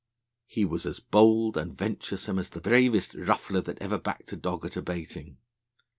[0.47, 4.65] He was as bold and venturesome as the bravest ruffler that ever backed a dog
[4.65, 5.37] at a baiting.